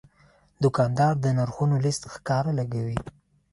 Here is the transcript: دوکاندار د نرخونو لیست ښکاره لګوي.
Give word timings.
دوکاندار 0.63 1.13
د 1.19 1.25
نرخونو 1.37 1.75
لیست 1.85 2.03
ښکاره 2.13 2.51
لګوي. 2.59 2.97